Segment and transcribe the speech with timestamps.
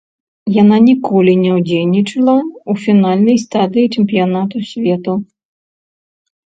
[0.61, 5.13] Яна ніколі не ўдзельнічала ў фінальнай стадыі чэмпіянату свету.